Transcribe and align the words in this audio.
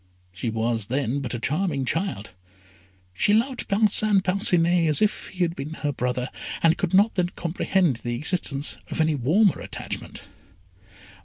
She 0.33 0.49
was 0.49 0.87
then 0.87 1.19
but 1.19 1.35
a 1.35 1.39
charming 1.39 1.85
child. 1.85 2.31
She 3.13 3.35
loved 3.35 3.67
Parcin 3.67 4.23
Parcinet 4.23 4.89
as 4.89 4.99
if 4.99 5.27
he 5.27 5.43
had 5.43 5.55
been 5.55 5.75
her 5.75 5.91
brother, 5.91 6.31
and 6.63 6.75
could 6.75 6.95
not 6.95 7.13
then 7.13 7.29
comprehend 7.35 7.97
the 7.97 8.15
existence 8.15 8.79
of 8.89 8.99
any 8.99 9.13
warmer 9.13 9.59
attachment. 9.59 10.23